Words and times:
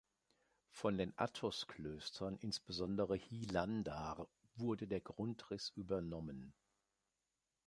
Von 0.71 0.97
den 0.97 1.13
Athos-Klöstern, 1.15 2.35
insbesondere 2.37 3.15
Hilandar, 3.17 4.27
wurde 4.55 4.87
der 4.87 4.99
Grundriss 4.99 5.69
übernommen. 5.75 6.55